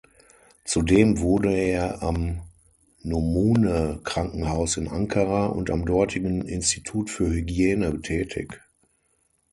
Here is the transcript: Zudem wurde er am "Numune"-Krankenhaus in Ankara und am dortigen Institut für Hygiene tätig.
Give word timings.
Zudem 0.65 1.19
wurde 1.19 1.53
er 1.53 2.01
am 2.01 2.41
"Numune"-Krankenhaus 3.03 4.77
in 4.77 4.87
Ankara 4.87 5.45
und 5.45 5.69
am 5.69 5.85
dortigen 5.85 6.41
Institut 6.41 7.11
für 7.11 7.27
Hygiene 7.27 8.01
tätig. 8.01 8.59